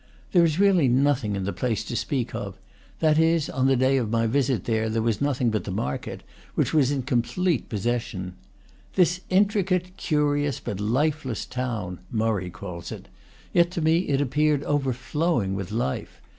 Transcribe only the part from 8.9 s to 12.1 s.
"This intricate, curious, but lifeless town,"